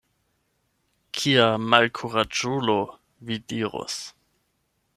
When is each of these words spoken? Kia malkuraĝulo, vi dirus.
Kia 1.17 1.43
malkuraĝulo, 1.73 2.79
vi 3.29 3.39
dirus. 3.53 3.99